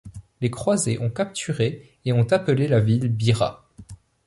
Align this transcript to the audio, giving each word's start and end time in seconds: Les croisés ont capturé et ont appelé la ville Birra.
Les 0.41 0.49
croisés 0.49 0.97
ont 0.99 1.11
capturé 1.11 1.91
et 2.05 2.11
ont 2.11 2.25
appelé 2.31 2.67
la 2.67 2.79
ville 2.79 3.07
Birra. 3.09 3.67